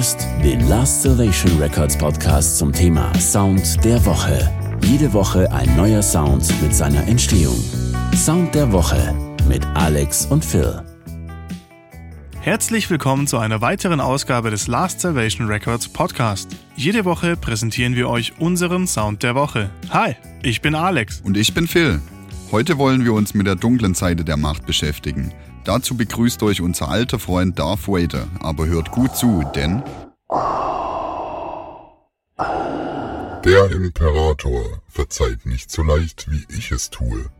[0.00, 4.50] hörst den Last Salvation Records Podcast zum Thema Sound der Woche.
[4.82, 7.62] Jede Woche ein neuer Sound mit seiner Entstehung.
[8.14, 9.14] Sound der Woche
[9.46, 10.82] mit Alex und Phil.
[12.40, 16.48] Herzlich willkommen zu einer weiteren Ausgabe des Last Salvation Records Podcast.
[16.76, 19.68] Jede Woche präsentieren wir euch unseren Sound der Woche.
[19.90, 21.20] Hi, ich bin Alex.
[21.20, 22.00] Und ich bin Phil.
[22.50, 25.34] Heute wollen wir uns mit der dunklen Seite der Macht beschäftigen.
[25.64, 29.82] Dazu begrüßt euch unser alter Freund Darth Vader, aber hört gut zu, denn
[33.44, 37.30] Der Imperator verzeiht nicht so leicht, wie ich es tue.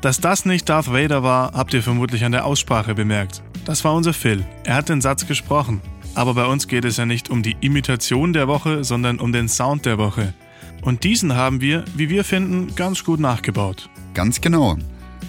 [0.00, 3.42] Dass das nicht Darth Vader war, habt ihr vermutlich an der Aussprache bemerkt.
[3.64, 4.44] Das war unser Phil.
[4.64, 5.80] Er hat den Satz gesprochen.
[6.14, 9.48] Aber bei uns geht es ja nicht um die Imitation der Woche, sondern um den
[9.48, 10.34] Sound der Woche.
[10.82, 13.90] Und diesen haben wir, wie wir finden, ganz gut nachgebaut.
[14.14, 14.76] ganz genau.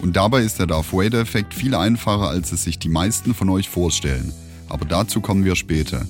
[0.01, 3.69] Und dabei ist der Darth Vader-Effekt viel einfacher, als es sich die meisten von euch
[3.69, 4.33] vorstellen.
[4.69, 6.05] Aber dazu kommen wir später.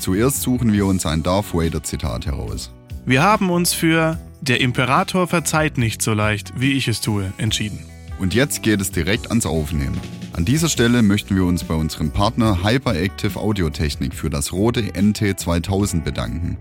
[0.00, 2.70] Zuerst suchen wir uns ein Darth Vader-Zitat heraus.
[3.04, 7.80] Wir haben uns für Der Imperator verzeiht nicht so leicht, wie ich es tue, entschieden.
[8.18, 9.98] Und jetzt geht es direkt ans Aufnehmen.
[10.32, 16.02] An dieser Stelle möchten wir uns bei unserem Partner Hyperactive Audiotechnik für das Rode NT2000
[16.02, 16.58] bedanken.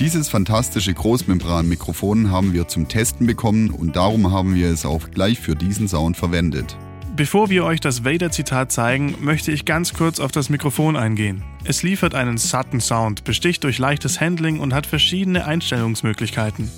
[0.00, 5.38] Dieses fantastische Großmembran-Mikrofon haben wir zum Testen bekommen und darum haben wir es auch gleich
[5.38, 6.76] für diesen Sound verwendet.
[7.14, 11.44] Bevor wir euch das Vader-Zitat zeigen, möchte ich ganz kurz auf das Mikrofon eingehen.
[11.62, 16.72] Es liefert einen satten Sound, besticht durch leichtes Handling und hat verschiedene Einstellungsmöglichkeiten.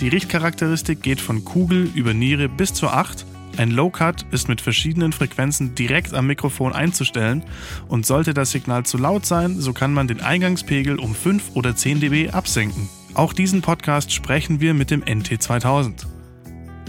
[0.00, 3.26] Die Richtcharakteristik geht von Kugel über Niere bis zur 8.
[3.56, 7.42] Ein Low-Cut ist mit verschiedenen Frequenzen direkt am Mikrofon einzustellen
[7.88, 11.76] und sollte das Signal zu laut sein, so kann man den Eingangspegel um 5 oder
[11.76, 12.88] 10 dB absenken.
[13.14, 16.06] Auch diesen Podcast sprechen wir mit dem NT2000.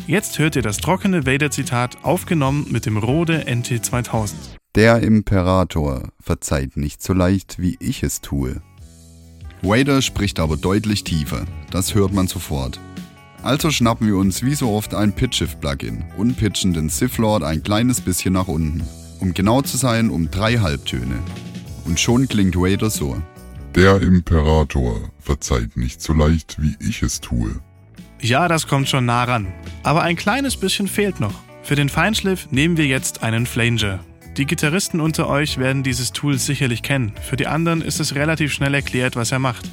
[0.08, 4.34] Jetzt hört ihr das trockene Vader-Zitat aufgenommen mit dem Rode NT2000.
[4.75, 8.62] Der Imperator verzeiht nicht so leicht, wie ich es tue.
[9.62, 12.80] Vader spricht aber deutlich tiefer, das hört man sofort.
[13.44, 17.63] Also schnappen wir uns wie so oft ein Pitch-Shift-Plugin und pitchen den Sith Lord ein
[17.63, 18.84] kleines bisschen nach unten.
[19.19, 21.19] Um genau zu sein, um drei Halbtöne.
[21.85, 23.22] Und schon klingt Vader so.
[23.75, 27.59] Der Imperator verzeiht nicht so leicht, wie ich es tue.
[28.19, 29.47] Ja, das kommt schon nah ran.
[29.81, 31.34] Aber ein kleines bisschen fehlt noch.
[31.63, 34.00] Für den Feinschliff nehmen wir jetzt einen Flanger.
[34.38, 37.13] Die Gitarristen unter euch werden dieses Tool sicherlich kennen.
[37.28, 39.69] Für die anderen ist es relativ schnell erklärt, was er macht.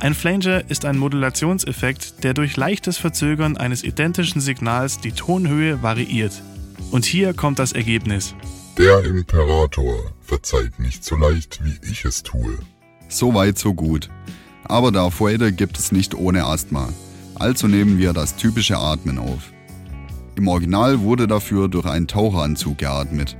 [0.00, 6.42] Ein Flanger ist ein Modulationseffekt, der durch leichtes Verzögern eines identischen Signals die Tonhöhe variiert.
[6.90, 8.34] Und hier kommt das Ergebnis.
[8.76, 12.58] Der Imperator verzeiht nicht so leicht, wie ich es tue.
[13.08, 14.10] So weit, so gut.
[14.64, 16.88] Aber Darth Vader gibt es nicht ohne Asthma.
[17.36, 19.52] Also nehmen wir das typische Atmen auf.
[20.36, 23.36] Im Original wurde dafür durch einen Taucheranzug geatmet.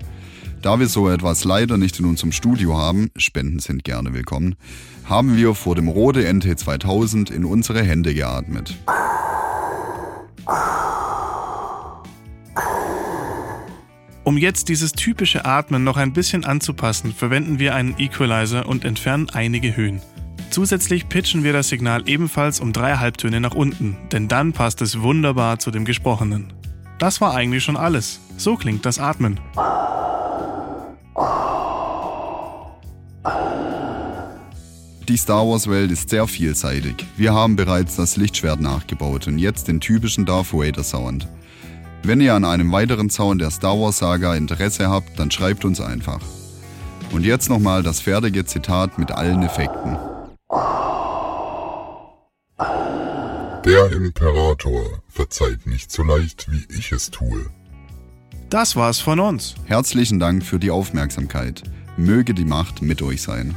[0.64, 4.54] Da wir so etwas leider nicht in unserem Studio haben, Spenden sind gerne willkommen,
[5.04, 8.74] haben wir vor dem Rode NT2000 in unsere Hände geatmet.
[14.24, 19.28] Um jetzt dieses typische Atmen noch ein bisschen anzupassen, verwenden wir einen Equalizer und entfernen
[19.34, 20.00] einige Höhen.
[20.48, 25.02] Zusätzlich pitchen wir das Signal ebenfalls um drei Halbtöne nach unten, denn dann passt es
[25.02, 26.54] wunderbar zu dem Gesprochenen.
[26.98, 28.20] Das war eigentlich schon alles.
[28.38, 29.38] So klingt das Atmen.
[35.08, 37.06] Die Star Wars Welt ist sehr vielseitig.
[37.16, 41.28] Wir haben bereits das Lichtschwert nachgebaut und jetzt den typischen Darth Vader Sound.
[42.02, 45.80] Wenn ihr an einem weiteren Sound der Star Wars Saga Interesse habt, dann schreibt uns
[45.80, 46.20] einfach.
[47.12, 49.96] Und jetzt nochmal das fertige Zitat mit allen Effekten.
[53.64, 57.46] Der Imperator verzeiht nicht so leicht, wie ich es tue.
[58.50, 59.54] Das war's von uns.
[59.64, 61.62] Herzlichen Dank für die Aufmerksamkeit.
[61.96, 63.54] Möge die Macht mit euch sein.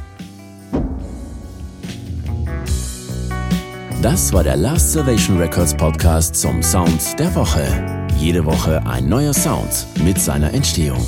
[4.00, 8.06] Das war der Last Salvation Records Podcast zum Sound der Woche.
[8.16, 11.04] Jede Woche ein neuer Sound mit seiner Entstehung.